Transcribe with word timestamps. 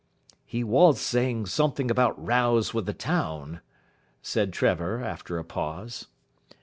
"He 0.47 0.63
was 0.63 0.99
saying 0.99 1.45
something 1.45 1.91
about 1.91 2.17
rows 2.17 2.73
with 2.73 2.87
the 2.87 2.93
town," 2.95 3.61
said 4.23 4.51
Trevor, 4.51 5.03
after 5.03 5.37
a 5.37 5.43
pause. 5.43 6.07